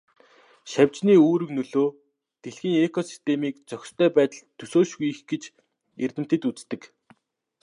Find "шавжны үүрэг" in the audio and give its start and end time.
0.71-1.49